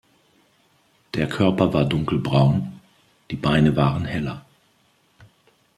Der 1.13 1.29
Körper 1.29 1.73
war 1.73 1.85
dunkelbraun, 1.85 2.79
die 3.29 3.35
Beine 3.35 3.75
waren 3.75 4.03
heller. 4.05 4.43